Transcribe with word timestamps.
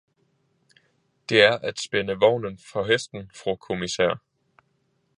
Det 1.29 1.43
er 1.43 1.57
at 1.57 1.79
spænde 1.79 2.13
vognen 2.13 2.59
for 2.73 2.83
hesten, 2.83 3.31
fru 3.43 3.55
kommissær. 3.55 4.15